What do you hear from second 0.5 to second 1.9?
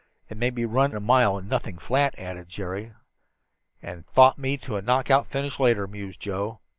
me run a mile in nothing,